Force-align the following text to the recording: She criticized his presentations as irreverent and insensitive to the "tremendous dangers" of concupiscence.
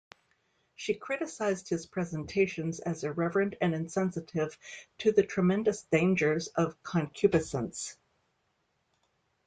She 0.73 0.95
criticized 0.95 1.69
his 1.69 1.85
presentations 1.85 2.79
as 2.79 3.03
irreverent 3.03 3.53
and 3.61 3.75
insensitive 3.75 4.57
to 4.97 5.11
the 5.11 5.21
"tremendous 5.21 5.83
dangers" 5.91 6.47
of 6.55 6.81
concupiscence. 6.81 7.97